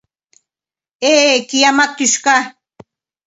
[1.13, 1.15] Э...
[1.49, 2.37] киямат тӱшка!..